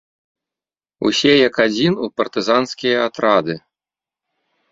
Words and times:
Усе, 1.09 1.33
як 1.47 1.55
адзін, 1.65 1.93
у 2.07 2.09
партызанскія 2.21 2.97
атрады! 3.09 3.55